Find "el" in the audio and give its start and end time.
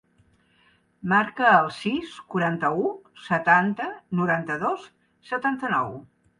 1.57-1.69